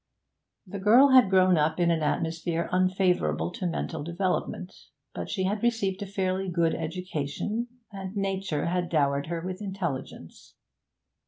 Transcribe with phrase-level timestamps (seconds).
[0.65, 4.73] The girl had grown up in an atmosphere unfavourable to mental development,
[5.13, 10.55] but she had received a fairly good education, and nature had dowered her with intelligence.